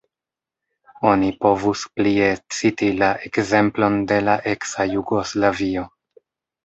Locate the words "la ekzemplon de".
3.03-4.21